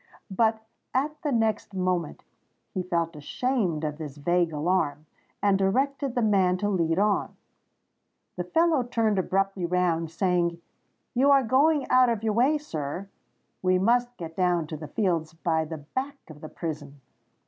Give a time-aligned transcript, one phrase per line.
[0.31, 2.23] But at the next moment
[2.73, 5.05] he felt ashamed of this vague alarm,
[5.43, 7.35] and directed the man to lead on.
[8.35, 10.59] The fellow turned abruptly round, saying,
[11.13, 13.09] "You are going out of your way, sir.
[13.61, 16.99] We must get down to the Fields by the back of the prison."